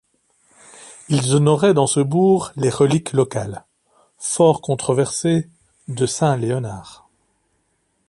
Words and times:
Ils 1.09 1.35
honoraient 1.35 1.75
dans 1.75 1.85
ce 1.85 1.99
bourg 1.99 2.53
les 2.55 2.71
reliques 2.71 3.13
locales, 3.13 3.67
fort 4.17 4.61
controversées, 4.61 5.47
de 5.87 6.07
saint 6.07 6.35
Léonard. 6.37 7.07